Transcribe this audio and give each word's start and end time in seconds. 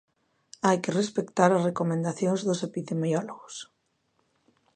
Hai 0.67 0.77
que 0.83 0.95
respectar 0.99 1.49
as 1.53 1.65
recomendacións 1.69 2.41
dos 2.47 2.59
epidemiólogos. 2.69 3.53